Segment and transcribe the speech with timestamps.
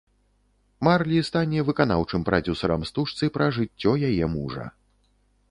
[0.87, 4.65] Марлі стане выканаўчым прадзюсарам стужцы пра жыццё яе мужа.